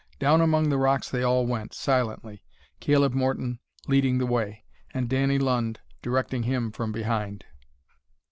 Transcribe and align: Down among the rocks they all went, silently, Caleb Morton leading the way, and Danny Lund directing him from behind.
Down 0.17 0.41
among 0.41 0.69
the 0.69 0.79
rocks 0.79 1.11
they 1.11 1.21
all 1.21 1.45
went, 1.45 1.75
silently, 1.75 2.43
Caleb 2.79 3.13
Morton 3.13 3.59
leading 3.87 4.17
the 4.17 4.25
way, 4.25 4.63
and 4.95 5.07
Danny 5.07 5.37
Lund 5.37 5.79
directing 6.01 6.41
him 6.41 6.71
from 6.71 6.91
behind. 6.91 7.45